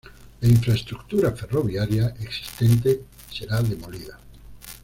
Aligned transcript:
La 0.39 0.47
infraestructura 0.47 1.31
ferroviaria 1.31 2.07
existente 2.21 3.01
será 3.29 3.61
demolida. 3.61 4.17